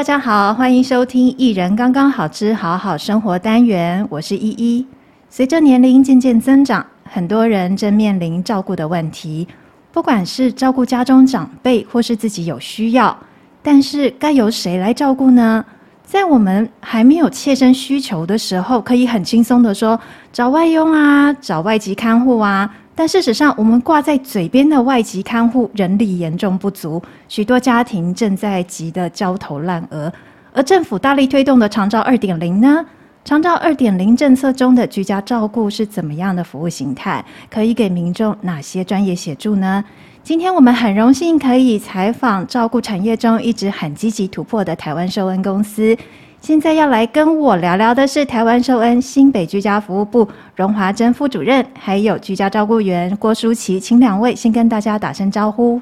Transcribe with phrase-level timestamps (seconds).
[0.00, 4.86] 大家好，欢迎收听《一人刚刚好之好好生活》单元，我是依依。
[5.28, 9.46] 随着年龄渐渐增长，很多人正面临照顾的问题，
[9.92, 13.14] 不管是照顾家中长辈，或是自己有需要，
[13.62, 15.62] 但是该由谁来照顾呢？
[16.02, 20.00] 在我们还没有切身需求的时候，可以很轻松地说
[20.32, 22.74] 找外佣啊，找外籍看护啊。
[23.00, 30.12] 但事实上，我们挂在嘴边的外籍看护人力严重不足，许多家庭正在急得焦头烂额。
[30.52, 32.84] 而政府大力推动的长照二点零呢？
[33.24, 37.24] 长照二点零政策中的居家照顾是怎么样的服务形态？
[37.50, 39.82] 可以给民众哪些专业协助呢？
[40.22, 45.96] 今天我们很荣幸可以采访照顾产业中一直很积极突破的台湾受恩公司。
[46.40, 55.78] 现在要来跟我聊聊的是台湾寿恩新北居家服务部荣华珍副主任，还有居家照顾员郭舒淇，请两位先跟大家打声招呼。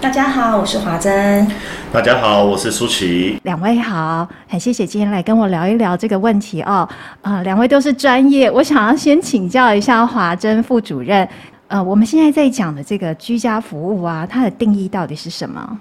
[0.00, 1.46] 大家好，我是华珍。
[1.92, 3.38] 大家好，我是舒淇。
[3.42, 6.88] 两位好，很谢谢今天来跟我聊一聊这个问题哦。
[7.20, 11.28] 呃，两位都是专业，我想要先请教一下华珍副主任。
[11.66, 15.78] 呃，我们现在在讲的这个居家服务啊，它的定义到底是什么？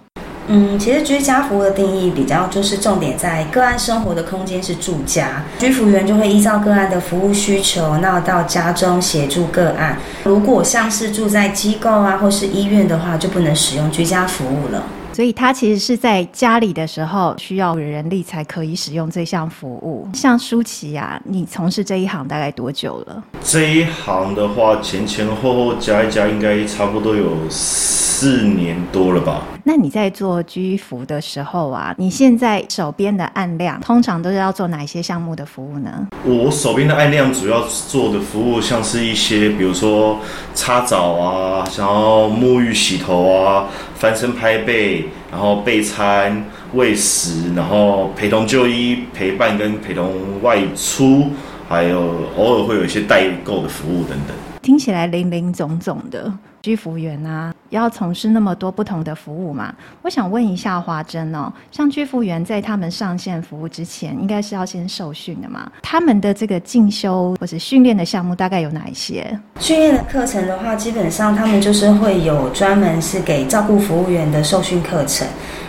[0.47, 9.97] 嗯，其实居家服务的定义比较就是重点在个案生活的空间是住家，居服员就会依照个案的服务需求，那到家中协助个案。
[10.23, 14.83] 如果像是住在机构啊或是医院的话，就不能使用居家服务了。
[15.17, 20.07] 所以他其实是在家里的时候需要人力才可以使用这项服务。
[20.13, 23.23] 像舒淇啊，你从事这一行大概多久了？
[23.41, 29.41] 这一行的话，前前后后加一加，应该差不多有四年多了吧。
[29.63, 36.07] 那你在做居服的时候啊，你现在手边的案量通常都是要做哪些项目的服务呢？
[36.23, 40.19] 我手边的案量主要做的服务，像是一些比如说
[40.53, 43.67] 擦澡啊，然后沐浴洗头啊，
[43.99, 45.05] 翻身拍背。
[45.29, 51.31] 然后备餐、喂食，然后陪同就医、陪伴跟陪同外出，
[51.67, 54.35] 还有偶尔会有一些代购的服务等等。
[54.61, 56.33] 听起来林林总总的。
[56.61, 59.73] 居服员啊，要从事那么多不同的服务嘛？
[60.01, 65.71] 我想问一下华珍哦，像居服员在他们上线服务之前，应该是要先受训的嘛？
[65.81, 69.39] 他们的这个进修或者训练的项目大概有哪一些？
[69.59, 75.27] 训练的课程的话，基本上他们就是会有专门是给照顾服务员的受训课程。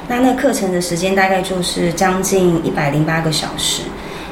[0.08, 3.82] 那那课程的时间大概就是将近一百零八个小时。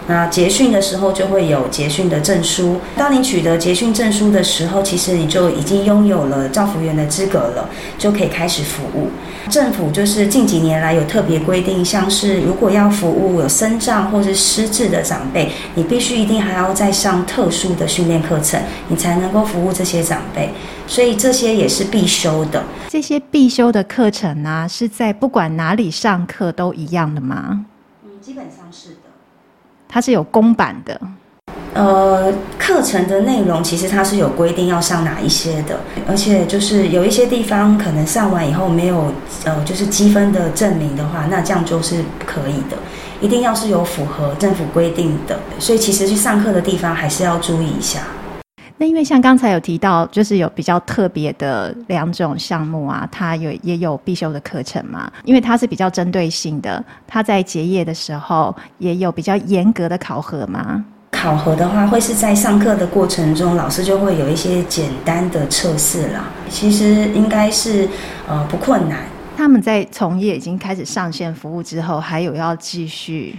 [0.09, 2.81] 那结训的时候就会有结训的证书。
[2.97, 7.69] 当你取得结训证书的时候，其实你就已经拥有了照服员的资格了，
[7.99, 9.09] 就可以开始服务。
[9.49, 20.51] 政府就是近几年来有特别规定，像是如果要服务有身障或是失智的长辈，你必须一定还要再上特殊的训练课程，你才能够服务这些长辈。
[20.89, 22.63] 所以这些也是必修的。
[22.89, 27.67] 这些必修的课程啊，是在不管哪里上课都一样的吗？
[29.97, 31.01] 它是有公版的，
[31.73, 39.11] 呃，课程的内容其实它是有规定要上哪一些的，而且就是有一些地方可能上完以后没有
[39.45, 42.77] 呃，就是积分的证明的话，那这样就是不可以的，
[43.23, 48.01] 一定要是有符合政府规定的，所以其实去上课的地方还是要注意一下。
[48.79, 55.11] 那因为像刚才有提到，就是有比较特别的两种项目啊，它有也有必修的课程嘛。
[55.25, 60.85] 因为它是比较针对性的，它在结业的时候也有比较严格的考核嘛。
[61.11, 66.29] 考核的话，会是在上课的过程中，老师就会有一些简单的测试啦。
[66.51, 67.89] 其实应该是
[68.29, 69.01] 呃不困难。
[69.35, 73.35] 他们在从业已经开始上线服务之后，还有要继续。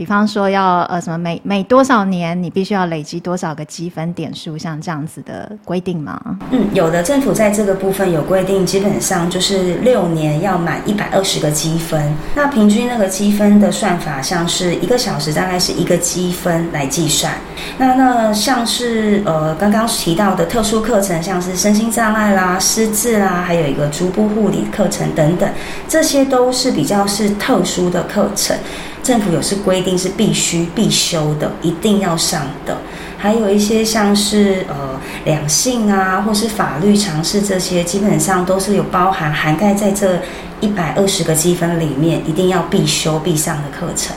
[0.00, 6.18] 比方说要呃什么每每多少年你必须要累积多少个积分点数，像这样子的规定吗？
[6.50, 12.02] 嗯，有的，政府在这个部分有规定，基本上就是六年要满一百二十个积分。
[12.34, 17.34] 那平均那个积分的算法，像是一个小时大概是一个积分来计算。
[17.76, 25.46] 那那像是呃刚刚提到的特殊课程，像是身心障碍啦、失智啦，还有一个足部护理课程等等，
[25.86, 28.56] 这些都是比较是特殊的课程。
[29.02, 32.78] 政府有是规定是必须必修的，一定要上的，
[33.18, 40.20] 还有一些像是呃两性啊，或是法律常识这些，基本上都是有包含涵盖在这
[40.60, 44.14] 一百二十个积分里面，一定要必修必上的课程。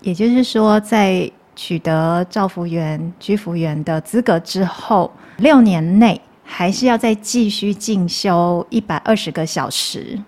[0.00, 10.18] 也就是说，在取得照服员、居服员的资格之后，六年内还是要再继续进修一百二十个小时。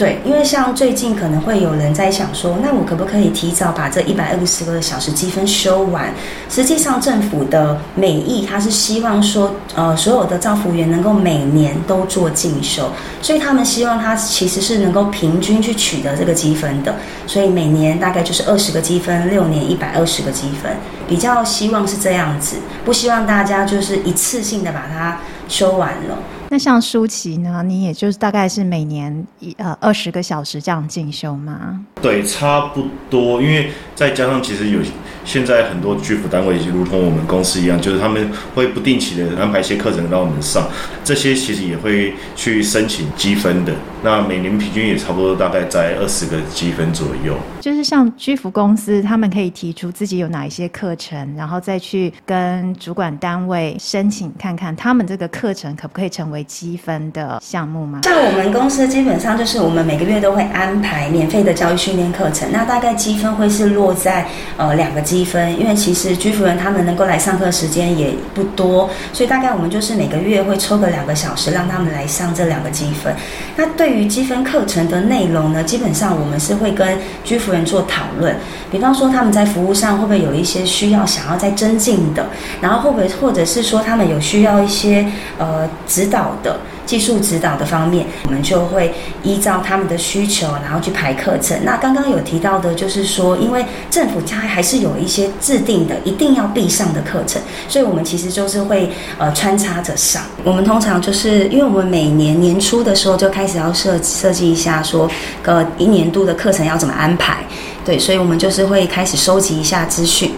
[0.00, 6.10] 对，因为像最近可能会有人在想说，那我可不可以提早把这一百二十个小时积分修完？
[6.48, 16.94] 实际上，政府的美意他是希望说，呃，所有的照服员能够每年都做进修，所以他们希望他其实是能够平均去取得这个积分的，
[17.26, 20.72] 所以每年大概就是二十个积分，六年一百二十个积分，
[21.06, 22.56] 比较希望是这样子，
[22.86, 26.16] 不希望大家就是一次性的把它修完了。
[26.52, 27.62] 那像舒淇呢？
[27.62, 31.80] 你也就是大概是每年一呃二十个小时这样进修吗？
[32.02, 33.40] 对，差不多。
[33.40, 34.80] 因为再加上其实有
[35.30, 40.66] 现在很多居服单位，也如同我们公司一样，就是他们会不定期的安排一些课程让我们上，
[41.04, 43.72] 这些其实也会去申请积分的。
[44.02, 47.36] 那每年平均也差不多大概在二十个积分左右。
[47.60, 56.40] 就是像居服公司，他们可以提出自己有哪一些课程，然后再去跟主管单位申请，看看他们这个课程可不可以成为。
[56.50, 58.00] 积分的项目吗？
[58.02, 73.14] 像我们公司基本上就是我们每个月都会安排免费的教育训练课程，那大概积分会是落在呃两个积积分，因为其实居服员他们能够来上课时间也不多，所以大概我们就是每个月会抽个两个小时让他们来上这两个积分。
[73.54, 78.34] 那对于积分课程的内容呢，基本上我们是会跟居服员做讨论，
[78.70, 82.26] 比方说他们在服务上会不会有一些需要想要再增进的，
[82.62, 85.06] 然后会不会或者是说他们有需要一些
[85.36, 86.30] 呃指导。
[86.42, 86.58] 的
[86.90, 88.92] 技术指导的方面，我们就会
[89.22, 91.56] 依照他们的需求，然后去排课程。
[91.64, 100.20] 那刚刚有提到的，就是说，因为政府它还是有一些制定的一定要必上的课程，所以我们其实就是会呃穿插着上。
[100.42, 105.08] 我们通常就是因为我们每年年初的时候就开始要设设计一下，说
[105.44, 107.44] 呃一年度的课程要怎么安排，
[107.84, 110.32] 对，所以我们就是会开始收集一下资讯。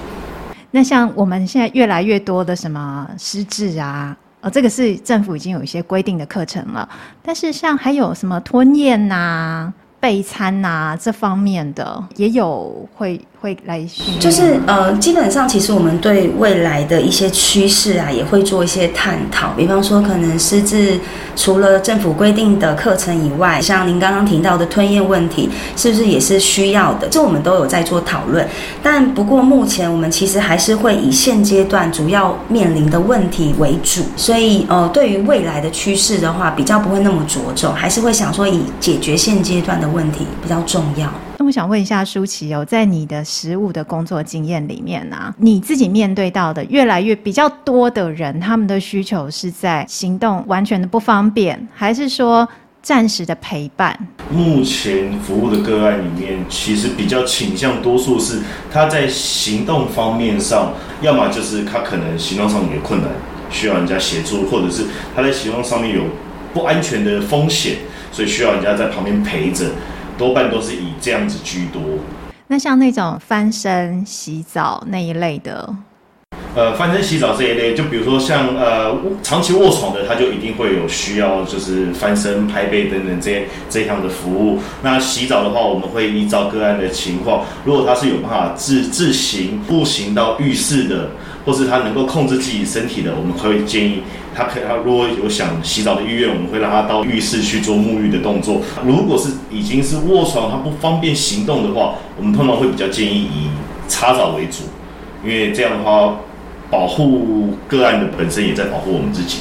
[0.70, 4.14] 那像我们现在越来越多的什么失智啊。
[4.42, 6.86] 哦，这个是政府已经有一些规定的课程了，
[7.22, 13.20] 但是像还有什么吞咽呐、备餐呐、这方面的，也有会。
[13.42, 19.48] 会来训，就是呃，基本上其实我们对未来的一些趋势啊，也会做一些探讨。
[19.56, 20.96] 比方说，可能失智
[21.34, 27.08] 除了政府规定的课程以外，像您刚刚提到的吞咽问题，是不是也是需要的？
[27.08, 28.46] 这我们都有在做讨论。
[28.80, 41.12] 但不过目前我们其实还是会以现阶段主要面临的问题为主，所以呃，对于未来的趋势的话，比较不会那么着重，还是会想说以解决现阶段的问题比较重要。
[41.44, 52.48] 我想问一下舒淇哦，在你的实务的工作经验里面呢、你自己面对到的越来越比较多的人，他们的需求是在行动完全的不方便，还是说
[52.80, 53.98] 暂时的陪伴？
[54.30, 58.40] 目前服务的个案里面，其实比较倾向多数是
[58.72, 63.10] 他在行动方面上，要么就是他可能行动上面有困难，
[63.50, 64.84] 需要人家协助，或者是
[65.14, 66.04] 他在行动上面有
[66.54, 67.76] 不安全的风险，
[68.12, 69.66] 所以需要人家在旁边陪着。
[70.16, 71.82] 多半都是以这样子居多。
[72.48, 75.74] 那像那种翻身、洗澡那一类的，
[76.54, 84.58] 呃，翻身、洗澡这一类，就比如说像呃长期卧床的，他就一定会有需要，就是翻身、拍背等等这些这样的服务。
[84.82, 91.08] 那洗澡的话，我们会依照个案的情况，如果他是有办法自自行步行到浴室的，
[91.44, 94.02] 或是他能够控制自己身体的，我们会建议。
[94.34, 98.62] 他可他如果有想洗澡的意愿，我们会让他到浴室去做沐浴的动作。
[98.84, 103.48] 如果是已经是卧床，他不方便行动的话，我们通常会比较建议以
[103.86, 104.62] 擦澡为主，
[105.22, 106.16] 因为这样的话，
[106.70, 109.40] 保护个案的本身也在保护我们自己。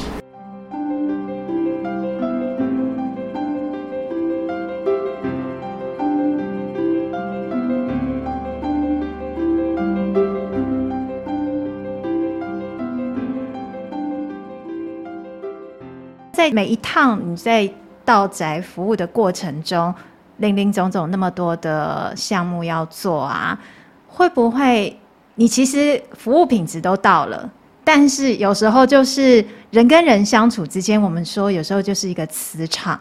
[16.52, 17.70] 每一趟你在
[18.04, 19.94] 到宅服务的过程中，
[20.38, 23.58] 林林总总那么多的项目要做啊，
[24.06, 25.00] 会不会
[25.36, 27.50] 你其实服务品质都到了，
[27.86, 33.00] 但是有时候就是人跟人相处之间，我们说有时候就是一个磁场，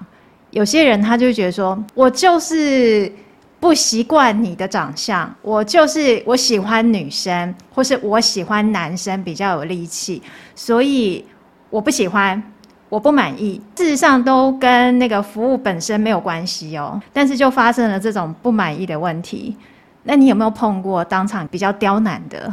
[0.50, 3.12] 有些人他就觉得说，我就是
[3.58, 10.22] 不习惯你的长相，我就是我喜欢女生，或是我喜欢男生比较有力气，
[10.54, 11.24] 所以
[11.68, 12.40] 我不喜欢。
[12.90, 19.56] 我不满意，事实上都跟那个服务本身没有关系哦，但是就发生了这种不满意的问题。
[20.02, 22.52] 那你有没有碰过当场比较刁难的？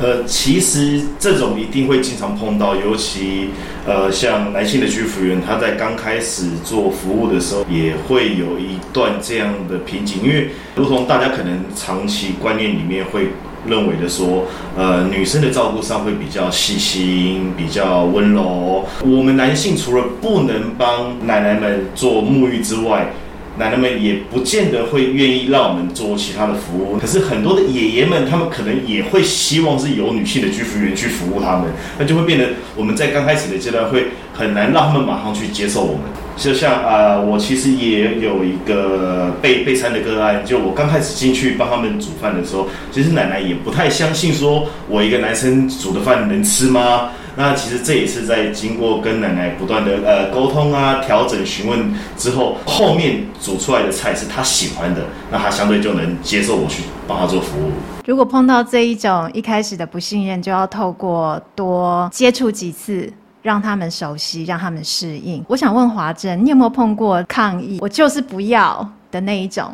[0.00, 3.50] 呃，其实这种一定会经常碰到，尤其
[3.86, 13.28] 呃像男性的居服员，他在刚开始做服务的时候，也会有一段这样的瓶颈，因为如同大家可能长期观念里面会。
[13.66, 14.46] 认为的说，
[14.76, 18.84] 呃，女生的照顾上会比较细心，比较温柔。
[19.02, 23.12] 我们男性除了不能帮奶奶们做沐浴之外，
[23.58, 26.96] 奶奶们也不见得会愿意让我们做其他的服务。
[26.96, 31.64] 可是很多的爷爷们，他们可能也会希望是由女性的居服员去服务他们，
[31.98, 36.02] 那就会变得我们在刚开始的阶段会很难让他们马上去接受我们。
[36.38, 47.10] 就像啊、我其实也有一个备备餐的个案，就我刚开始进去帮他们煮饭的时候，其实奶奶也不太相信，说我一个男生煮的饭能吃吗？
[47.36, 57.70] 那其实这也是在经过跟奶奶不断的呃沟通啊、调整、询问之后，后面煮出来的菜是他喜欢的，那他相对就能接受我去帮他做服务。
[58.06, 63.12] 如果碰到这一种一开始的不信任，就要透过多接触几次。
[63.48, 65.42] 让他们熟悉，让他们适应。
[65.48, 67.78] 我想问华珍，你有没有碰过抗议？
[67.80, 69.72] 我就是不要的那一种。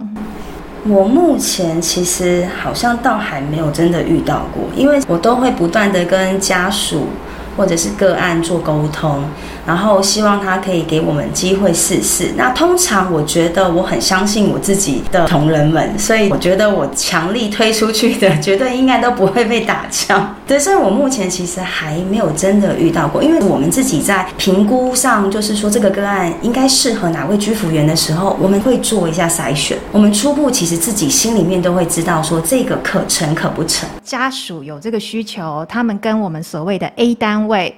[0.86, 7.08] 我目前其实好像倒还没有真的遇到过，因为我都会不断的跟家属
[7.56, 9.22] 或者是个案做沟通。
[9.66, 12.32] 然后希望他可以给我们机会试试。
[12.36, 20.36] 那通常我觉得我很相信我自己的同仁们，所以我觉得我强力推出去的，绝对应该都不会被打枪。
[20.46, 29.78] 对，所以我目前其实还没有真的遇到过，因为我们自己在评估上，就是说这个个案应该适合哪位居服员的时候，我们会做一下筛选。
[29.90, 33.88] 我们初步其实自己心里面都会知道说这个可成可不成。
[34.04, 37.76] 家属有这个需求，他们跟我们所谓的 A 单位。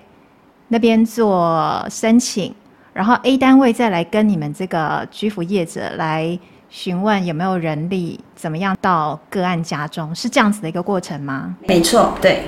[0.68, 2.52] 那边做申请，
[2.92, 6.36] 然后 A 单位再来跟你们这个居服业者来
[6.68, 11.54] 询问有没有人力，怎么样到个案家中，是这样子的一个过程吗？
[11.68, 12.42] 没错，对。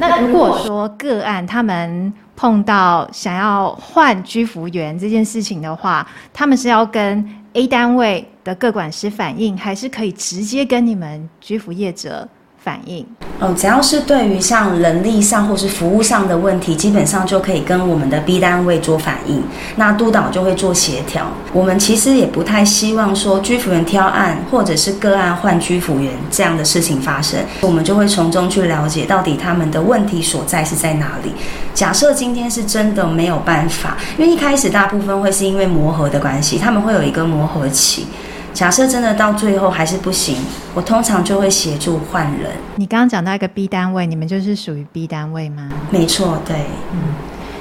[0.00, 12.28] 那如果说个案他们碰到想要换居服员这件事情的话，他们是要跟 A 单位的个管师反映，还是可以直接跟你们居服业者
[12.62, 13.04] 反应
[13.38, 19.42] 哦，只要是对于像人力上或是服务上的问题，基本上就可以跟我们的 B 单位做反应，
[19.76, 21.26] 那督导就会做协调。
[21.54, 31.32] 我们其实也不太希望说居服员挑案或者是个案换居服员这样的事情发生，我们就会从中去了解到底他们的问题所在是在哪里。
[31.72, 38.06] 假设今天是真的没有办法，因为一开始大部分会是因为磨合的关系，他们会有一个磨合期。
[38.52, 40.36] 假设真的到最后还是不行，
[40.74, 42.50] 我通常就会协助换人。
[42.76, 45.68] 你刚刚讲到一个 B 单位，你们就是属于 B 单位吗？
[45.90, 46.56] 没错，对，
[46.92, 46.98] 嗯，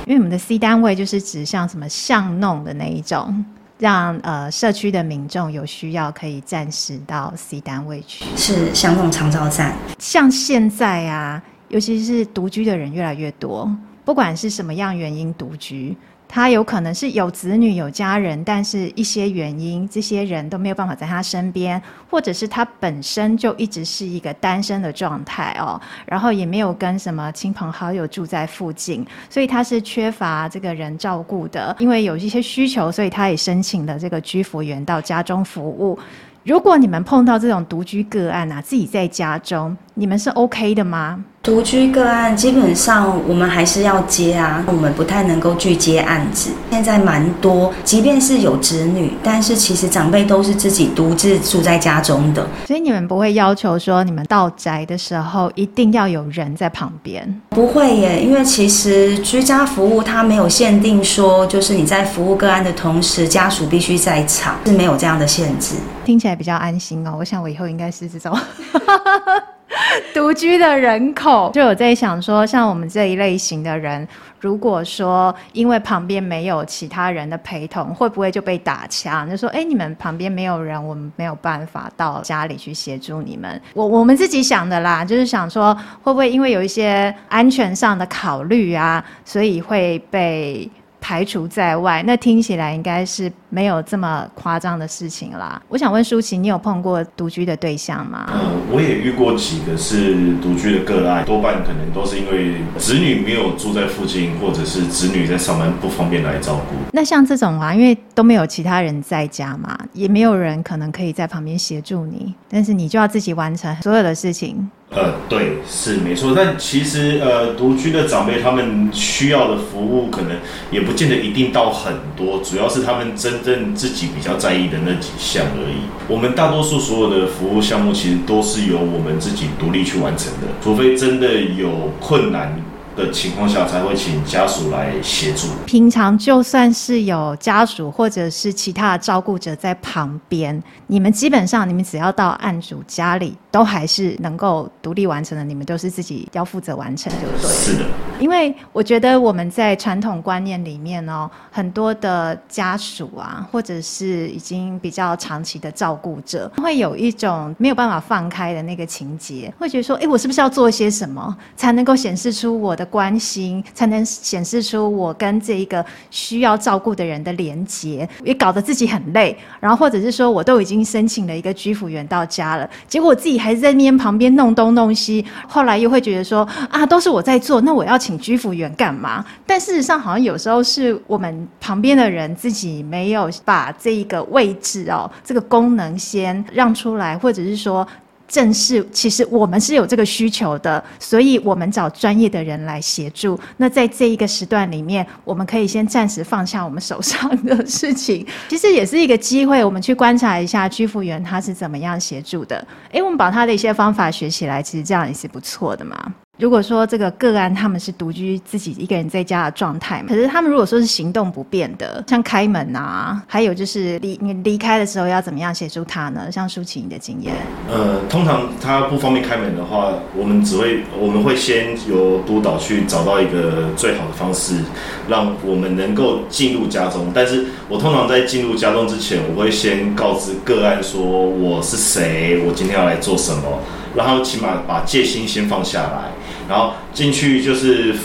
[0.06, 3.46] 因为我们的 C 单位就是指像什么巷弄的那一种，
[3.78, 9.74] 让呃社区的民众有需要可以暂时到 C 单位去，是巷弄长照站。
[10.00, 13.72] 像现在啊，尤其是独居的人越来越多，
[14.04, 15.96] 不管是什么样原因独居。
[16.32, 31.76] 他有可能是有子女、有家人，但是一些原因，这些人都没有办法在他身边，或者是他本身就一直是一个单身的状态哦，然后也没有跟什么亲朋好友住在附近，所以他是缺乏这个人照顾的。
[31.80, 35.98] 因为有一些需求，所以他也申请了这个居服员到家中服务。
[36.44, 41.22] 如果你们碰到这种独居个案啊，自己在家中，你们是 OK 的吗？
[41.44, 46.52] 独居个案基本上我们还是要接啊，我们不太能够拒接案子。
[46.72, 52.48] 现在蛮多，即便是有子女，但是其实长辈都是自己独自住在家中的。
[52.66, 57.42] 所以你们不会要求说，你们到宅的时候一定要有人在旁边？
[57.50, 65.76] 不会耶，因为其实居家服务它没有限定说，就是你在服务个案的同时，家属必须在场，是没有这样的限制。
[66.06, 67.16] 听起来比较安心哦。
[67.20, 68.38] 我想我以后应该是这种。
[70.14, 74.08] 独居的人口，就有在想说，像我们这一类型的人，
[74.40, 79.30] 如果说因为旁边没有其他人的陪同，会不会就被打枪？
[79.30, 83.62] 就说，哎，你们旁边没有人，我们没有办法到家里去协助你们。
[83.74, 90.70] 我我们自己想的啦，就是想说，会不会因为有一些安全上的考虑啊，所以会被。
[91.10, 95.60] 排除在外，那听起来应该是没有这么夸张的事情啦。
[95.68, 98.30] 我想问舒淇，你有碰过独居的对象吗？
[98.32, 106.76] 嗯，我也遇过几个是独居的个案，多半可能都是因为子女没有住在附近，或者是子女在上班不方便来照顾。
[106.94, 114.70] 那像这种啊，因为都没有其他人在家嘛，也没有人可能可以在旁边协助你，但是你就要自己完成所有的事情。
[114.92, 120.32] 呃，对，是没错，但其实呃，独居的长辈他们需要的服务可能
[120.72, 125.76] 也不见得一定到很多，主要是他们真正自己比较在意的那几项而已。
[126.08, 132.60] 我们大多数所有的服务项目其实都是由我们自己独立去完成的，除非真的有困难
[133.00, 135.48] 的情况下，才会请家属来协助。
[135.66, 145.44] 平常就算是有家属或者是其他的照顾者在旁边，你们基本上你们只要到案主家里，都还是能够独立完成的。
[145.44, 147.50] 你们都是自己要负责完成，对不对？
[147.52, 147.86] 是的。
[148.20, 169.36] 因为我觉得我们在传统观念里面哦，很多的家属啊，或者是已经比较长期的照顾者，会有一种没有办法放开的那个情节，会觉得说，哎，我是不是要做一些什么，才能够显示出我的关心，才能显示出我跟这一个需要照顾的人的连结，也搞得自己很累。
[169.60, 178.20] 然后或者是说，我都已经申请了一个居服员到家了，结果自己还在那边旁边弄东弄西，后来又会觉得说，啊，都是我在做，那我要请。
[178.20, 179.24] 居服员干嘛？
[179.46, 187.88] 但事实上，好像有时候是我们旁边的人自己没有把这一个位置哦，这个功能先让出来，或者是说，
[188.30, 193.38] 正是其实我们是有这个需求的，所以我们找专业的人来协助。
[193.58, 202.64] 那在这一个时段里面，我们可以先暂时放下我们手上的事情，其实也是一个机会，我们去观察一下居服员他是怎么样协助的。
[202.92, 206.14] 诶，我们把他的一些方法学起来，其实这样也是不错的嘛。
[206.40, 216.32] 如果说这个个案他们是独居自己一个人在家的状态，可是他们如果说是行动不便的，像开门啊，还有就是离你离开的时候要怎么样协助他呢？
[216.32, 217.36] 像舒淇你的经验，
[217.70, 224.64] 呃，通常他不方便开门的话，我们只会我们会先由督导去找到一个最好的方式，
[225.10, 227.12] 让我们能够进入家中。
[227.14, 233.60] 但是我通常在进入家中之前，我会先告知个案说我是谁，我今天要来做什么，
[233.94, 236.12] 然后起码把戒心先放下来。
[236.50, 237.96] 然后进去就是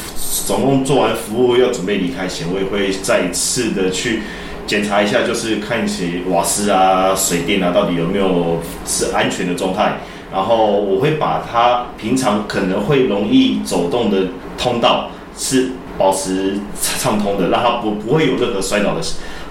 [0.47, 4.21] 总共做完服务要准备离开前，我也会再一次的去
[4.67, 9.97] 检查一下，就是看一些瓦斯啊、水电啊到底有没有是安全的状态。
[10.31, 14.27] 然后我会把它平常可能会容易走动的
[14.59, 16.59] 通道是保持
[16.99, 19.01] 畅通的，让它不不会有任何摔倒的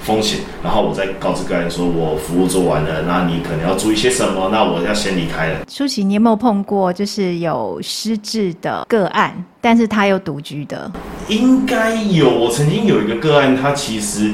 [0.04, 4.50] 风险，然后我再告知个人说，我服务做完了，那你可能要注意些什么？
[4.52, 5.66] 那我要先离开了。
[5.70, 10.92] 舒淇，你有没有碰过就是有失智的个案，但是他又独居的？
[11.30, 14.32] 应该有，我曾经有一个个案，他其实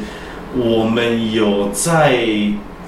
[0.55, 2.25] 我们有在。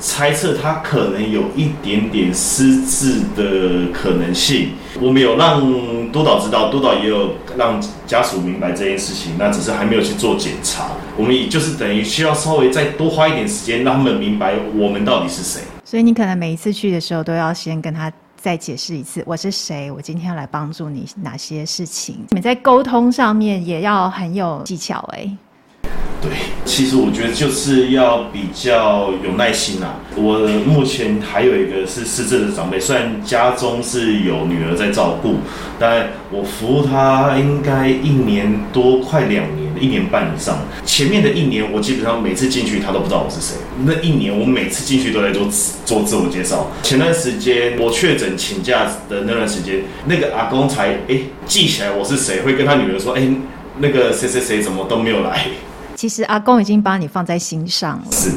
[0.02, 5.62] 猜测他可能有一点点失智的可能性，我们有让
[6.12, 10.90] 督导知道，督导也有让家属明白这件事情，那只是还没有去做检查。
[11.16, 15.62] 我们也就是等于需要稍微再多花一点时间，让他们明白我们到底是谁。
[15.86, 22.16] 所以你可能每一次去的时候，都要先跟他再解释一次，我是谁，我今天要来帮助你哪些事情。
[22.30, 25.30] 你们在沟通上面也要很有技巧哎、
[26.22, 26.32] 对，
[26.66, 29.96] 其实我觉得就是要比较有耐心啊。
[30.16, 35.38] 我目前还有一个是失智的长辈，虽然家中是有女儿在照顾，
[35.80, 40.60] 但我服务他应该一年多，快两年，一年半以上。
[40.86, 43.58] 前面的一年，我基本上每次进去，他都不知道我是谁。
[43.84, 45.48] 那一年，我每次进去都在做
[45.86, 46.70] 做自我介绍。
[46.84, 53.28] 前段时间我确诊请假的那段时间，那个阿公才哎记起来我是谁，会跟他女儿说：“哎，
[53.80, 55.48] 那个谁谁谁怎么都没有来。”
[56.02, 58.06] 其实阿公已经把你放在心上了。
[58.10, 58.32] 是。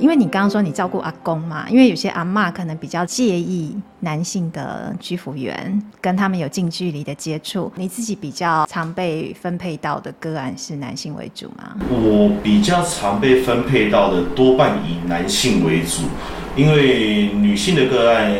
[0.00, 7.72] 因为你刚刚说你照顾阿公嘛，因为有些阿嬷可能比较介意男性的居服员跟他们有近距离的接触。
[7.76, 11.76] 你自己比较常被分配到的个案是男性为主吗？
[11.90, 16.02] 我比较常被分配到的多半以男性为主，
[16.56, 18.34] 因为女性的个案。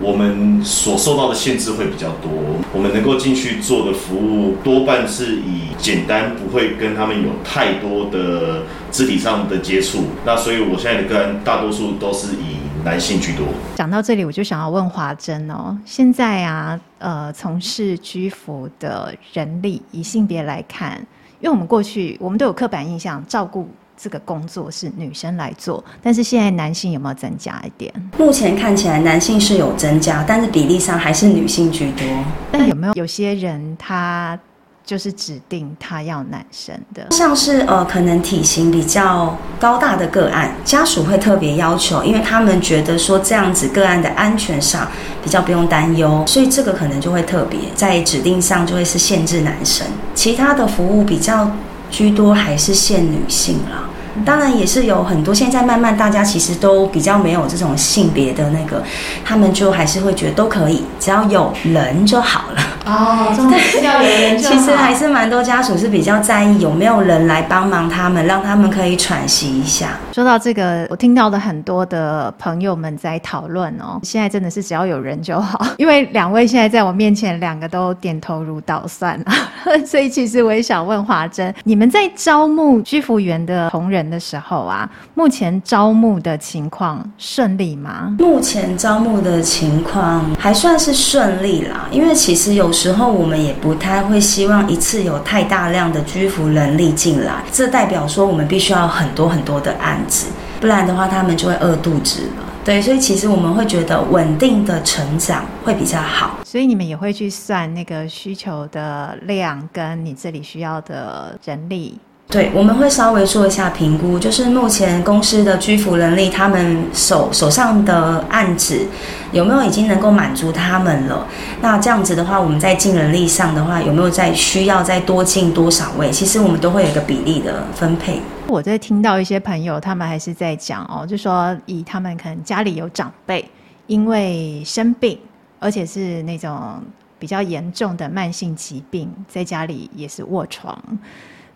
[0.00, 2.32] 我们所受到的限制会比较多，
[2.72, 10.06] 我们能够进去做的服务多半是以简单，不会跟他们有太多的肢体上的接触。
[10.24, 13.46] 那所以我现在的个案大多数都是以男性居多。
[13.74, 20.98] 讲到这里，我就想要问华珍哦，现在啊，呃，从事居服的人力以性别来看，
[21.40, 23.68] 因为我们过去我们都有刻板印象，照顾。
[23.94, 27.92] 这个工作是女生来做，但是现在男性有没有增加一点？
[28.18, 32.04] 目前看起来男性是有增加，但是比例上还是女性居多。
[32.50, 34.36] 但有没有有些人他
[34.84, 37.06] 就是指定他要男生的？
[37.10, 44.88] 像是呃，可能体型比较高大的个案，家属会特别要求，因为他们觉得说这样子个案的安全上
[45.22, 51.50] 比较不用担忧，所以这个可能就会特别在指定上就会是限制男生，其他的服务比较
[51.90, 53.88] 居多还是限女性了。
[54.24, 58.82] 当然也是有很多，现在慢慢大家其实都比较没有这种性别的那个，
[59.24, 62.62] 他们就还是会觉得都可以，只要有人就好了。
[62.84, 64.48] 哦，重点是要有人就。
[64.48, 69.96] 其实还是蛮多家属是比较在意有没有人来帮忙他们，让他们可以喘息一下。
[70.12, 79.32] 说到这个，我听到的很多的朋友们在讨论哦，现在真的是只要有人就好， 因为两位现在在我面前，两个都点头如捣蒜啊，
[79.86, 88.14] 所以其实我也想问华珍，你们在招募居服员的同仁的时候啊，目前招募的情况顺利吗？
[88.18, 100.26] 目前招募的情况还算是顺利啦，因为其实有时候我们也不太会希望一次有太大量的居服人力进来，这代表说我们必须要很多很多的案子，
[100.60, 102.44] 不然的话他们就会饿肚子了。
[102.64, 106.38] 对，所以其实我们会觉得稳定的成长会比较好。
[106.44, 111.98] 所以你们也会去算那个需求的量，跟你这里需要的人力。
[112.32, 118.86] 对，我们会稍微做一下评估，就是目前公司的居服能力，他们手手上的案子
[119.32, 121.26] 有没有已经能够满足他们了？
[121.60, 126.10] 那这样子的话，我们在进人力上的话，有没有再需要再多进多少位？
[126.10, 128.18] 其实我们都会有一个比例的分配。
[128.48, 133.46] 我在听到一些朋友，他们还是在讲哦，就说以他们可能家里有长辈，
[133.88, 135.18] 因为生病，
[135.58, 136.82] 而且是那种
[137.18, 140.82] 比较严重的慢性疾病，在家里也是卧床。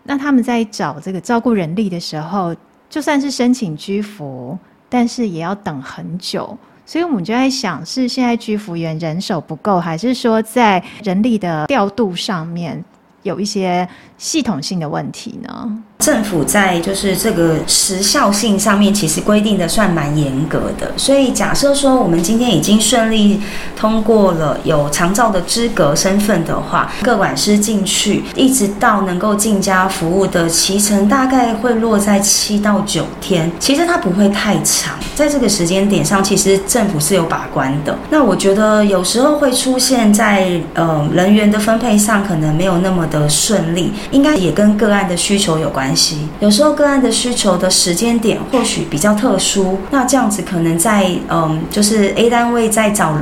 [0.07, 2.55] 那他们在找这个照顾人力的时候，
[2.89, 6.57] 就算是申请居服，但是也要等很久。
[6.85, 12.81] 所以我们就在想，是现在居服员人手不够，还是说在人力的调度上面
[13.23, 13.85] 有一些
[14.17, 15.83] 系统性的问题呢？
[15.99, 20.91] 政府在就是这个时效性上面，其实规定的算蛮严格的。
[20.95, 23.41] 所以假设说我们今天已经顺利
[23.75, 33.51] 通过了有长照的资格身份的话，个管师进去，一直到能够进家服务的期程，大概会落在七到九天。
[33.59, 37.97] 其实它不会太长，在这个时间点上，其实政府是有把关的。
[38.09, 45.86] 那我觉得有时候会出现在呃人员的分配上，可能没有那么的顺利，应该也跟个案的需求有关。
[45.87, 53.17] 关系，有时候个案的需求的时间点或许比较特殊，那这样子可能在嗯，就是 A 单位在找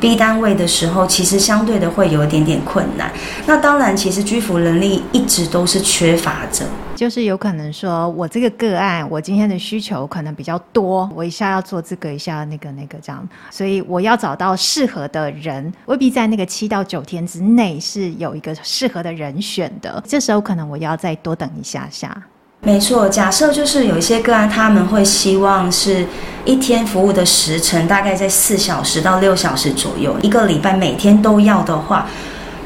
[0.00, 3.12] B 单位的时候，其实相对的会有一点点困难。
[3.44, 6.64] 那当然，其实居服能力一直都是缺乏着。
[7.00, 20.04] 就是有可能说，我这个个案，我今天的需求可能比较多，我一下要做这个，一下那个那个这样，所以我要找到适合的人，未必在那个七到九天之内是有一个适合的人选的。
[20.06, 22.14] 这时候可能我要再多等一下下。
[22.60, 26.06] 没错，假设就是有一些个案，他们会希望是
[26.44, 32.06] 一天服务的时程大概在四小时到六小时左右，一个礼拜每天都要的话。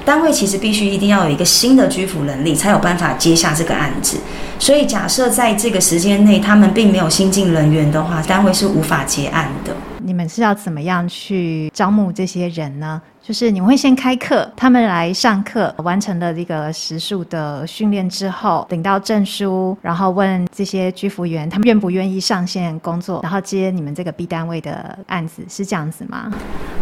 [0.05, 4.19] 单位其实必须一定要有一个新的居服能力，才有办法接下这个案子。
[4.59, 9.75] 所以假设在这个时间内，他们并没有新进人员的话，单位是无法结案的。
[10.05, 13.01] 你们是要怎么样去招募这些人呢？
[13.23, 26.31] 就是你们会先开课，他们来上课，完成了这个时数的训练之后，领到证书，然后问这些居服员他们愿不愿意上线工作，然后接你们这个 B 单位的案子，是这样子吗？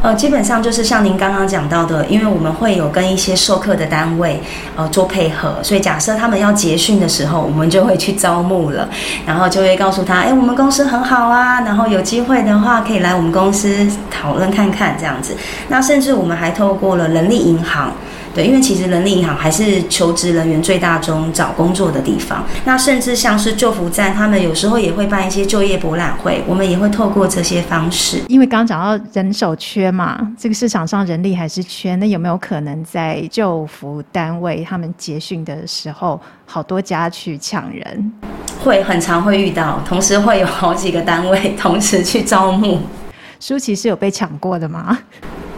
[0.02, 4.40] 呃，基本上就是像您刚刚讲到的，因为我们会有跟一些授课的单位
[4.74, 8.88] 呃做配合，所以假设他们要结训的时候，我们就会去招募了，
[9.24, 15.36] 然后就会告诉他，哎，我们公司很好啊，然后有机会的话可以来我们公司讨论看看这样子，
[15.68, 16.32] 那甚至我们。
[16.42, 17.92] 还透过了人力银行，
[18.34, 22.42] 对，因为其实人力银行还是求职人员最大宗找工作的地方。
[22.64, 28.22] 那甚至像是就服站，他们有时候也会办一些就业博览会，我们也会透过这些方式。
[28.28, 38.12] 因为刚刚讲到人手缺嘛，这个市场上人力还是缺，那有没有可能在就服单位他们结训的时候，好多家去抢人？
[38.64, 42.80] 会很常会遇到，同时会有好几个单位同时去招募。
[43.42, 44.96] 舒淇是有被抢过的吗？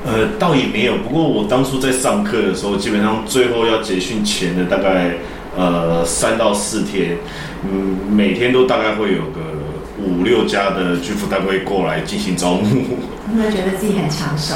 [0.06, 0.96] 呃，倒也没有。
[0.96, 5.16] 不过我当初在上课的时候，基本上最后要结训前的大概
[5.54, 7.18] 呃三到四天，
[7.62, 9.42] 嗯，每天都大概会有个
[10.02, 12.64] 五六家的居服单位过来进行招募。
[13.28, 14.54] 有没有觉得自己很抢手？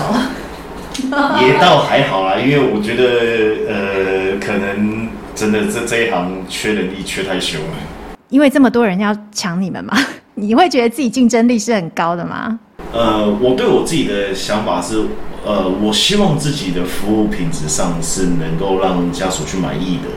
[1.47, 7.77] 也倒还好啦，因为我觉得呃，可能真的这这一行缺人力缺太凶了。
[8.31, 9.95] 因为这么多人要抢你们嘛，
[10.35, 12.59] 你会觉得自己竞争力是很高的吗？
[12.93, 15.03] 呃，我对我自己的想法是，
[15.45, 20.09] 呃，我希望自己的服务品质上是能够让家属去满意的。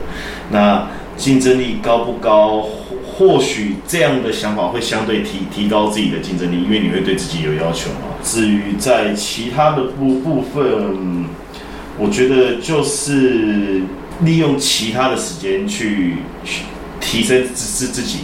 [0.50, 2.66] 那竞争力高不高？
[3.14, 8.08] 或许这样的想法会相对提提高自己的竞争力，因为你会对自己有要求嘛。
[8.24, 11.26] 至于在其他的部部分，
[11.98, 13.82] 我觉得就是
[14.22, 16.16] 利用其他的时间去
[17.00, 18.20] 提升自自自己。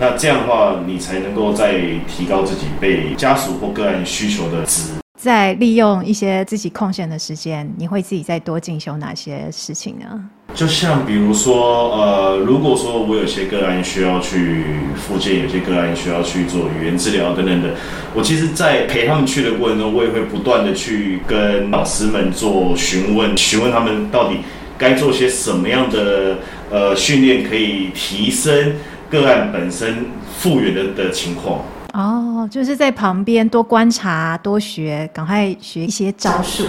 [0.00, 1.78] 那这样的话，你才能够再
[2.08, 4.92] 提高自己被家属或个案需求的值。
[5.16, 10.06] 在利用一些自己空闲的时间，你会自己再多进修哪些事情呢？
[10.52, 14.64] 就像比如说，呃，如果说我有些个案需要去
[14.96, 17.70] 复健，有些个案需要去做语言治疗等等的，
[18.14, 24.38] 我其实，在陪他们去的过程中，我也会不断的去跟老师们做询问，询问他们到底
[24.76, 26.38] 该做些什么样的
[26.70, 28.74] 呃训练，可以提升
[29.14, 31.60] 个案本身复原的的情况。
[31.92, 36.64] 哦，就是在旁边多观察、多学，赶快学一些招数。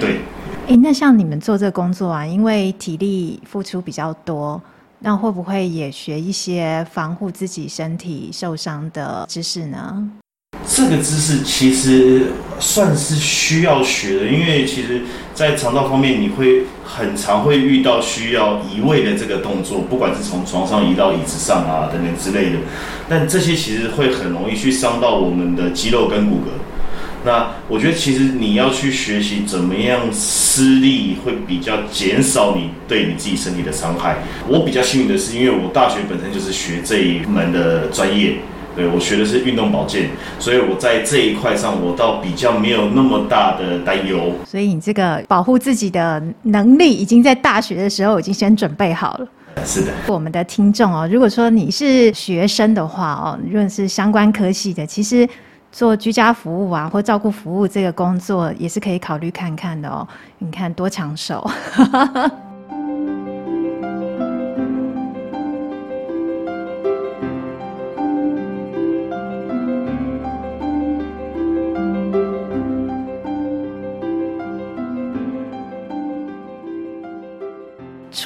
[0.00, 0.20] 对。
[0.68, 4.60] 哎，那像你们做这个工作啊，因为体力付出比较多，
[4.98, 10.10] 那会不会也学一些防护自己身体受伤的知识呢？
[10.68, 12.26] 这个知识其实
[12.60, 15.00] 算是需要学的，因为其实，
[15.34, 22.58] 在肠道方面，你会很常会遇到需要移位的这个动作，不管是从床上移到椅子上啊等等之类的，
[23.08, 26.50] 但这些其实会很容易去伤到我们的肌肉跟骨骼。
[27.24, 34.18] 那我觉得，其实你要去学习怎么样施力，会比较减少你对你自己身体的伤害。
[34.46, 38.36] 我比较幸运的是，因为我大学本身就是学这一门的专业。
[38.78, 44.32] 对，我学的是运动保健，所以我在这一块上，我倒比较没有那么大的担忧。
[44.46, 49.26] 所以你这个保护自己的能力，已经在大学的时候已经先准备好了。
[49.64, 55.28] 是的，我们的听众哦，如果说你是学生的话哦，如果是相关科系的，其实
[55.72, 60.06] 做居家服务啊，或照顾服务这个工作，也是可以考虑看看的哦。
[60.38, 61.44] 你看多抢手。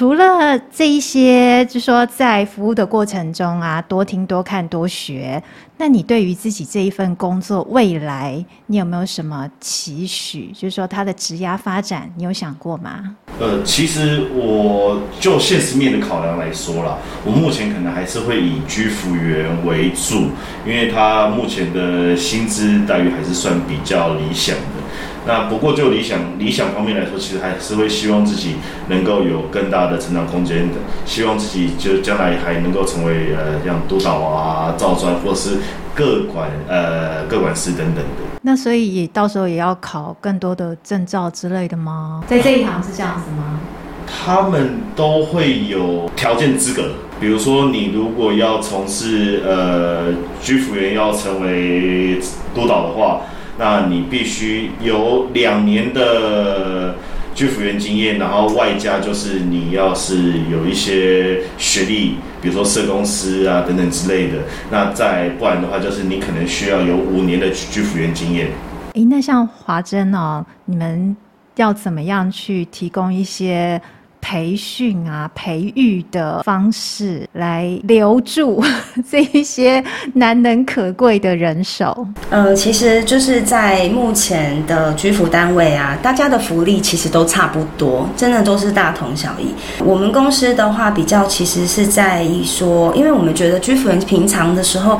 [0.03, 5.41] 除了这一些，就是说在服务的过程中啊，多听、多看、多学。
[5.77, 10.51] 那你对于自己这一份工作未来，你有没有什么期许？
[10.53, 13.15] 就是说他的职涯发展，你有想过吗？
[13.39, 20.31] 呃，其实我就现实面的考量来说啦，我目前可能还是会以居服员为主，
[20.65, 24.83] 因为他目前的薪资待遇还是算比较理想的。
[25.25, 28.55] 那不过就理想理想方面来说，其实还是会希望自己
[28.89, 35.59] 能够有更大的成长空间的，希望自己就将来还能够成为呃像督导啊、造专或是
[35.95, 38.23] 各管呃各管师等等的。
[38.41, 42.21] 那所以也到时候也要考更多的证照之类的吗？
[42.27, 43.61] 在这一行是这样子吗？
[44.05, 52.19] 他们都会有条件资格，比如说你如果要从事呃居服员要成为
[52.53, 53.21] 督导的话。
[53.57, 56.95] 那你必须有两年的
[57.35, 64.39] 居服员经验，然后外加就是你要是有一些学历，比如说社公司啊等等之类的。
[64.71, 68.49] 那再不然的话，就是你可能需要有五年的居服员经验。
[68.93, 71.15] 诶，那像华珍哦，你们
[71.55, 73.81] 要怎么样去提供一些？
[74.23, 78.63] 培训啊，培育的方式来留住
[79.11, 79.83] 这一些
[80.13, 82.07] 难能可贵的人手。
[82.29, 89.47] 呃，其实就是在目前的居服单位啊，大家的福利其实都差不多，真的都是大同小异。
[89.83, 94.99] 我们公司的话，比较其实是在于说，因为我们觉得居服员平常的时候。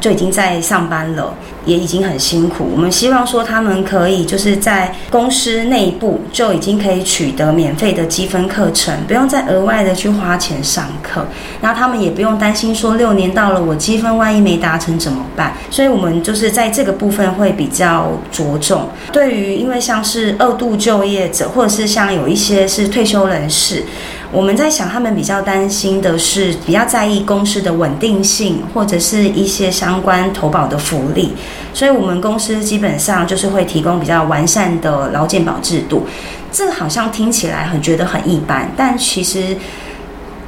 [0.00, 1.32] 就已经在上班了，
[1.66, 2.66] 也已经很辛苦。
[2.72, 11.26] 我们希望说他们可以就是在公司内部就已经可以取得免费的积分课程，不用再额外的去花钱上课。
[11.60, 15.52] 然后他们也不用担心说六年到了我积分万一没达成怎么办？
[15.70, 18.88] 所以我们就是在这个部分会比较着重。
[19.12, 23.84] 对于因为像是二度就业者，或者是像有一些是退休人士。
[24.32, 31.32] 我们在想，他们比较担心的是，比较在意公司的稳定性，或者是一些相关投保的福利。
[31.74, 36.06] 所以，我们公司基本上就是会提供比较完善的劳健保制度。
[36.52, 39.56] 这个好像听起来很觉得很一般，但其实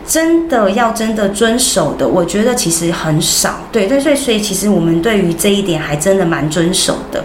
[0.07, 3.61] 真的要真的遵守的，我觉得其实很少。
[3.73, 7.25] 对对对，所以其实我们对于这一点还真的蛮遵守的。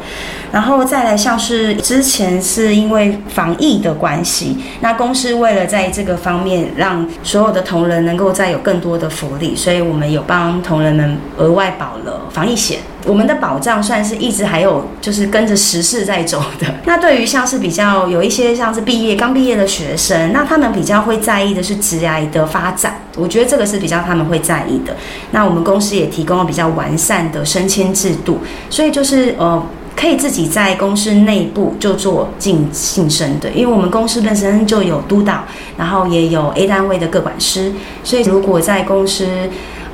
[0.51, 12.79] 然后再来，像是之前是因为防疫的关系，那公司为了在这个方面让所有的同仁能够再有更多的福利，所以我们有帮同仁们额外保了防疫险。
[13.05, 16.67] 我们的保障算是一直还有就是跟着时事在走的。
[16.85, 24.93] 那对于像是比较有一些像是毕业刚毕业的学生，那他们比较会在意的是职涯的发展，我觉得这个是比较他们会在意的。
[25.31, 29.61] 那我们公司也提供了比较完善的升迁制度，所以就是呃。
[29.99, 35.43] 可以自己在公司内部就做晋晋升的，因为我们公司本身就有督导，
[35.75, 39.27] 然后也有 A 单位的各管师，所以如果在公司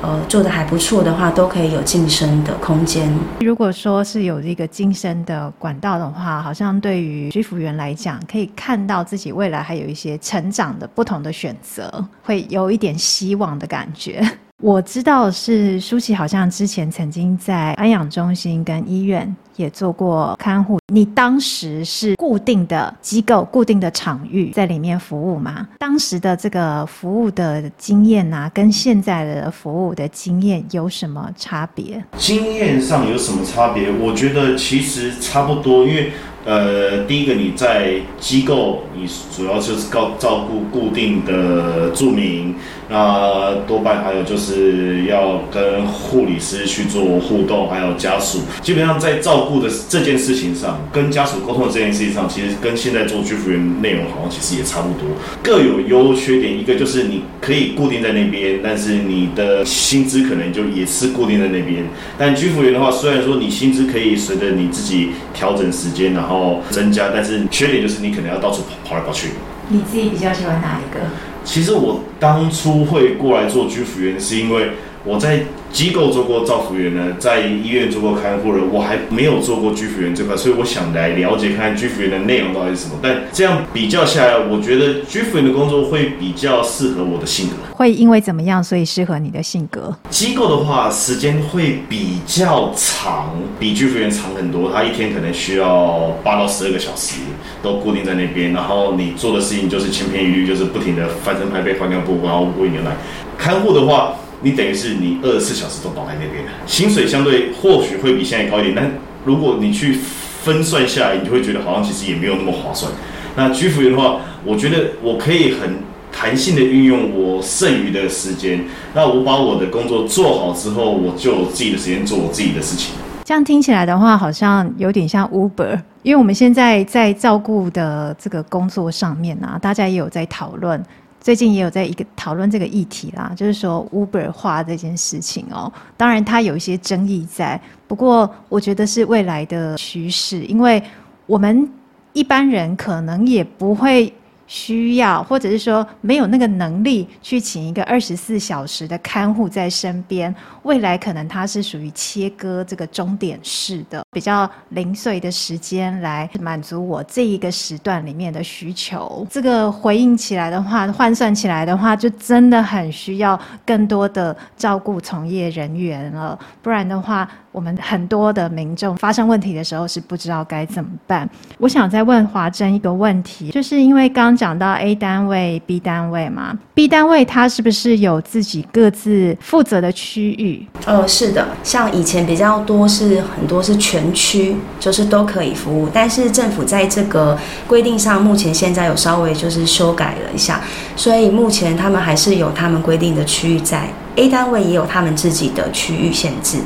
[0.02, 3.10] 呃做得还不错的话，都可以有晋升的空间。
[3.40, 14.22] 如果说是有这个晋升的管道的话，好像对于居服员来讲，可以看到自己未来还有一些成长的不同的选择，会有一点希望的感觉。
[14.64, 20.78] 我知道是舒淇，好像之前曾经在安养中心跟医院也做过看护。
[20.90, 25.68] 你当时是固定的机构、固定的场域在里面服务吗？
[25.78, 32.02] 当时的这个服务的经验啊，跟现在的服务的经验有什么差别？
[32.16, 33.90] 经验上有什么差别？
[33.90, 36.10] 我觉得其实差不多，因为。
[36.44, 42.54] 呃，第一个你在机构，你主要就是告照顾固定的住民，
[42.88, 48.40] 那多半还有就是要跟护理师去做互动，还有家属。
[48.62, 55.08] 基本上在照顾的这件事情上，跟家属沟通的这件事情上，其实跟现在做居服员内容好像其实也差不多，
[55.42, 56.58] 各有优缺点。
[56.58, 61.84] 一个就是你可以固定在那边，但是你的薪资可能就也是固定在那边。
[62.18, 69.28] 但居服员的话，虽然说你薪资可以随着你自己调整时间，然后哦，增加，但是缺点就是你可能要到处跑跑来跑去。
[69.68, 71.00] 你自己比较喜欢哪一个？
[71.44, 74.72] 其实我当初会过来做居服员，是因为
[75.04, 75.40] 我在
[75.70, 82.94] 机构做过照服员呢，在医院做过看护人，我还没有做过居服员这块，所以我想来了解看看居服员的内容到底是什么。
[83.02, 87.54] 但这样比较下来，我觉得居服员的工作会比较适合我的性格。
[87.72, 89.94] 会因为怎么样，所以适合你的性格？
[90.08, 94.70] 机构的话，时间会比较长，比居服员长很多。
[94.72, 97.20] 他一天可能需要八到十二个小时，
[97.62, 98.54] 都固定在那边。
[98.54, 102.96] 然后你做的事情就是千篇一律，就是不停的翻身拍背、换尿布，然后喂牛奶。
[103.36, 104.14] 看护的话。
[104.44, 108.92] 你等于是你二十四小时都倒在那边，薪水相对或许会比现在高一点，但
[109.24, 109.98] 如果你去
[110.42, 112.92] 分算下来，你就会觉得好像其实也没有那么划算。
[113.34, 115.76] 那居服员的话，我觉得我可以很
[116.12, 122.94] 弹性的运用我剩余的时间，那我把我的工作做好之后，我就有自己的时间做我自己的事情。
[123.24, 130.80] 这样听起来的话，好像有点像 Uber，因为我们现在在照顾的这个工作上面啊，大家也有在讨论。
[131.24, 137.58] 最近也有在一个讨论这个议题啦，就是说 Uber 化这件事情哦，当然它有一些争议在，
[137.88, 140.82] 不过我觉得是未来的趋势，因为
[141.24, 141.66] 我们
[142.12, 144.12] 一般人可能也不会。
[144.46, 150.34] 需要，或者是说没有那个能力去请一个二十四小时的看护在身边。
[150.62, 159.26] 未来可能它是属于切割这个终点式的，比较零碎的时间来满足我这一个时段里面的需求。
[159.30, 166.38] 这个回应起来的话，换算起来的话，就真的很需要更多的照顾从业人员了。
[166.62, 171.28] 不然的话，我们很多的民众发生问题的时候是不知道该怎么办。
[171.58, 180.66] 我想再问华珍一个问题，就是因为刚讲到 A 单位、B 单位嘛，B 单位它是不是有自己各自负责的区域？
[180.84, 190.60] 呃，是的，像以前比较多是很多是全区，就是都可以服务，但是政府在这个规定上，目前现在有稍微就是修改了一下，
[190.96, 196.58] 所以目前他们还是有他们规定的区域在，A 单位也有他们自己的区域限制。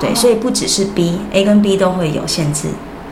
[0.00, 2.68] 对，所以不只是 B，A 跟 B 都会有限制。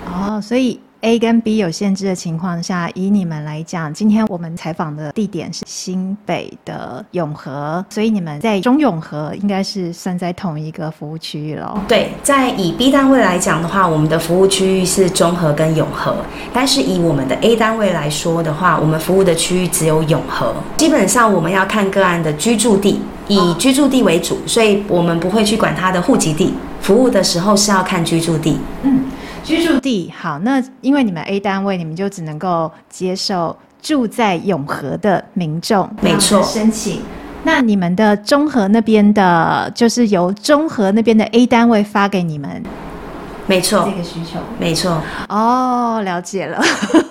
[0.06, 11.78] 哦，所以 A 跟 B 有限制的情况下，以你们来讲，今天我们采访的地点是新北的永和，所以你们在中永和应该是算在同一个服务区域喽。
[11.88, 16.14] 对，在以 B 单位来讲的话，我们的服务区域是中和跟永和，
[16.52, 20.54] 但是以我们的 A 单位来说的话，我们服务的区域只有永和。
[20.76, 26.52] 基本上我们要看个案的居住地，以居住地为主，所以我们不会去管他的户籍地。
[26.82, 29.04] 服务的时候是要看居住地，嗯，
[29.42, 30.38] 居住地好。
[30.40, 37.02] 那因为你们 A 单位，你们就只能够接受住在永和的民众，没错，申请。
[37.42, 42.62] 那你们的中和那边的，就是由中和那边的 A 单位发给你们，
[43.46, 45.02] 没错，这个需求，没错。
[45.28, 46.62] 哦，了解了。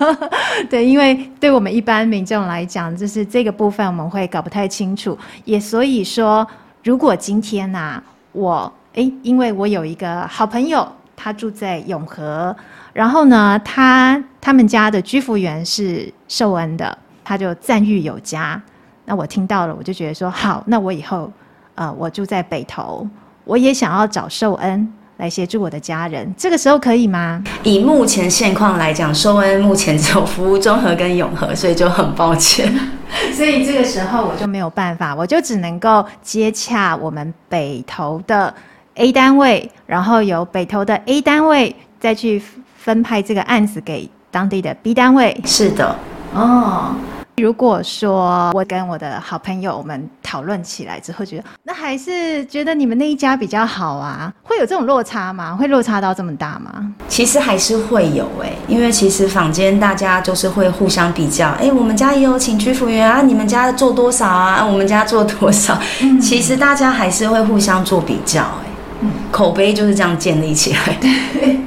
[0.70, 5.18] 对，因为对我们一般民众来讲，就是这个部分我们会搞不太清楚。
[5.46, 6.48] 也所以说，
[6.84, 8.74] 如果今天呐、啊，我。
[8.96, 10.86] 诶，因为我有一个好朋友，
[11.22, 12.56] 他住在永和，
[12.94, 18.62] 然后呢，他他们家的居服员是受恩的，他就赞誉有加。
[19.04, 21.30] 那我听到了，我就觉得说好，那我以后，
[21.76, 23.06] 呃，我住在北投，
[23.44, 27.44] 我也想要找受恩来协助我的家人，这个时候可以吗？
[27.64, 32.74] 以目前现况来讲，受恩目前只有服务中和跟永和，所以就很抱歉。
[33.36, 38.54] 所以这个时候我就没有办法，我就只能够接洽我们北投的。
[39.00, 42.42] A 单位，然后由北投的 A 单位再去
[42.78, 45.42] 分派这个案子给当地的 B 单位。
[45.46, 45.96] 是的，
[46.34, 46.94] 哦。
[47.38, 54.34] 如果说我跟我的好朋友我们讨论起来之后，觉得那还是觉得你们那一家比较好啊？
[54.44, 55.56] 会有这种落差吗？
[55.56, 56.94] 会落差到这么大吗？
[57.08, 64.62] 其实还是会有哎、欸，因为其实坊间大家就是会互相比较，哎、欸，我们家也有请居服员啊，你们家做多少啊？
[64.66, 65.80] 我们家做多少？
[66.02, 68.69] 嗯、其实大家还是会互相做比较哎、欸，
[69.02, 71.60] 嗯，口碑就是这样建立起来对。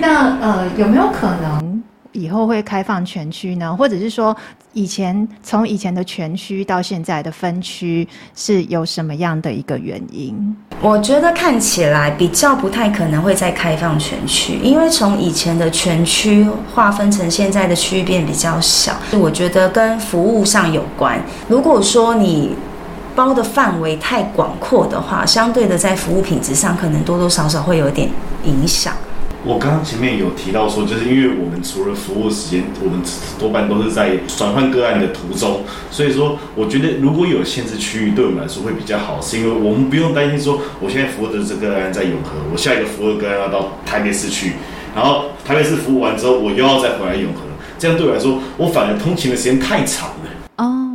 [0.00, 1.82] 那呃，有没有可能
[2.12, 3.74] 以后会开放全区呢？
[3.76, 4.36] 或者是说，
[4.72, 10.56] 以前从以前的全区到现在的分区，是有什么样的一个原因？
[10.80, 18.92] 我觉得看起来比较不太可能会再开放全区，因为从以前的全区划分成现在的区域变比较小。
[19.12, 21.20] 我觉得跟服务上有关。
[21.46, 22.56] 如果说你
[23.14, 28.08] 包的范围太广阔的话，相对的在服务品质上可能多多少少会有点
[28.44, 28.94] 影响。
[29.42, 33.00] 我刚刚前面有提到说，就是因为我们除了服务时间，我们
[33.38, 44.52] 多半都是在转换个案的途中，所以说我觉得如果有限制区域，对我们来说会比较好，是因为我们不用担心说，我现在服务的这个案在永和，我下一个服务的个案要到台北市去，
[44.94, 47.40] 然后台北市服务完之后，我又要再回来永和，
[47.78, 50.39] 这样对我来说，我反而通勤的时间太长了。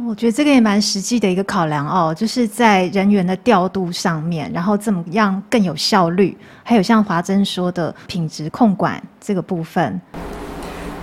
[0.08, 10.00] 我觉得这个也蛮实际的一个考量哦，就是在人员的调度上面，然后怎么样更有效率，还有像华珍说的品质控管这个部分。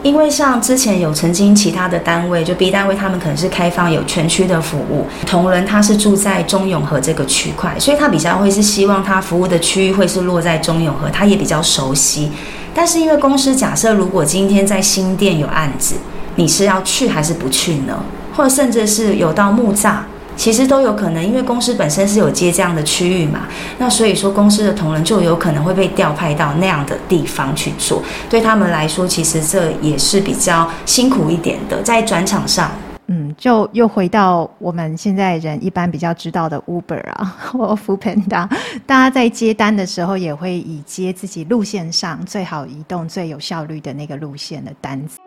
[0.04, 12.30] 因为像之前有曾经其他的单位，就 B 单位，他们可能是开放有全区的服务，同仁他是住在中永和这个区块，所以他比较会是希望他服务的区域会是落在中永和，他也比较熟悉。
[12.72, 15.96] 但是因为公司假设如果今天在新店有案子，
[16.36, 18.00] 你是要去还是不去呢？
[18.34, 19.96] 或者甚至是有到木栅，
[20.36, 23.40] 其实都有可能，因为公司本身是有接这样的区域嘛，
[23.78, 32.70] 那所以说公司的同仁就有可能会被调派到那样的地方去做，对他们来说，其实这也是比较辛苦一点的，在转场上，
[33.08, 38.48] 嗯，就又回到我们现在人一般比较知道的 Uber 啊， 或 f o o p a n d a
[38.86, 45.18] 大家在接单的时候也会以接自己路线上最好移动、最有效率的那个路线的单子。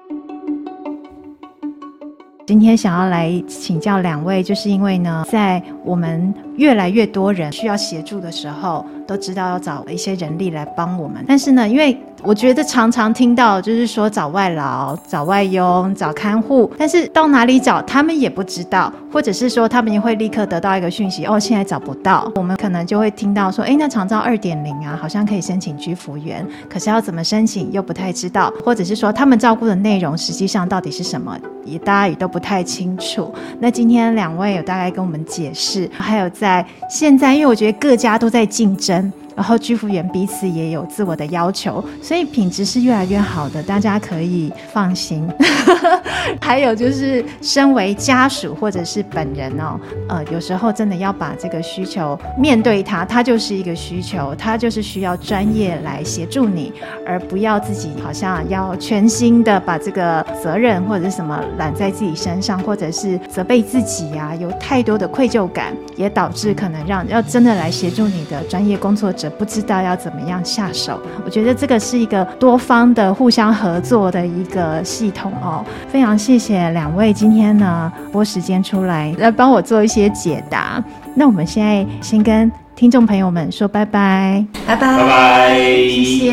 [2.47, 11.23] 今天想要来请教两位，就是因为呢，在我们越来越多人需要协助的时候，都知道要找一些人力来帮我们。
[11.27, 22.31] 但是呢，因为我觉得常常听到就是说找外劳、找外佣、找看护，但是到哪里找他们也不知道，或者是说他们也会立刻得到一个讯息，哦，现在找不到。
[22.35, 33.31] 我们可能就会听到说，诶，那长照二点零啊，好像可以申请居服员，可是要怎么申请又不太知道，或者是说他们照顾的内容实际上到底是什么，也大家也都不太清楚。
[33.59, 38.94] 那今天两位有大概跟我们解释，还有在现在，因为我觉得各家都在竞争。
[39.35, 45.27] 然后居服员彼此也有自我的要求，所以品质是越来越好的，大家可以放心。
[46.41, 56.73] 还有就是，身为家属或者是本人哦，呃，有时候真的要把这个需求面对它，它就是一个需求，它就是需要专业来协助你，
[57.05, 69.35] 而不要自己好像要全心的把这个责任或者是什么揽在自己身上，或者是责备自己呀、啊，有太多的愧疚感，也导致可能让要真的来协助你的专业工作者者。
[69.37, 75.65] 不知道要怎么样下手，我觉得这个是一个多方的互相合作的一个系统哦。
[75.89, 80.83] 非常谢谢两位今天呢拨时间出来来帮我做一些解答。
[81.15, 86.31] 那我们现在先跟听众朋友们说拜拜，拜拜，拜拜，谢谢，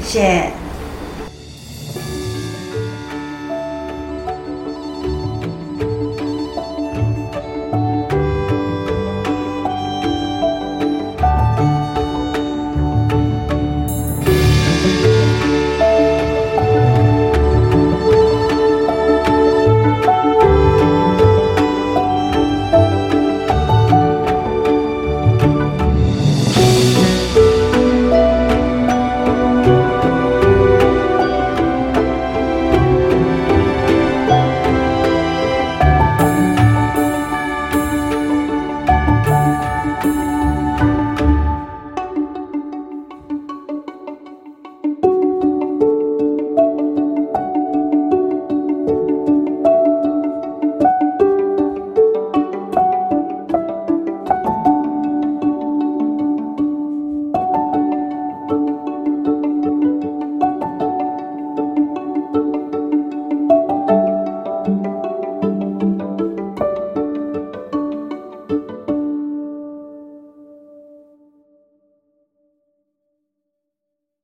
[0.00, 0.57] 谢谢。